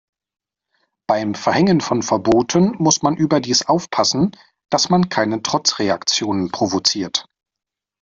Beim 1.07 1.35
Verhängen 1.35 1.79
von 1.79 2.01
Verboten 2.01 2.73
muss 2.79 3.03
man 3.03 3.17
überdies 3.17 3.67
aufpassen, 3.67 4.31
dass 4.71 4.89
man 4.89 5.09
keine 5.09 5.43
Trotzreaktionen 5.43 6.49
provoziert. 6.51 7.27